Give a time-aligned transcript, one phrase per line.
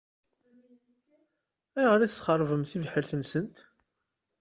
[1.77, 3.57] Ayɣer i tesxeṛbem tibḥirt-nsent?